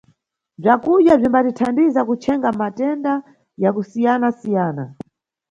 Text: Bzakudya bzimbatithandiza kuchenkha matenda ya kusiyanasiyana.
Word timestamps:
Bzakudya 0.59 1.13
bzimbatithandiza 1.19 2.01
kuchenkha 2.09 2.49
matenda 2.61 3.13
ya 3.63 3.69
kusiyanasiyana. 3.75 4.83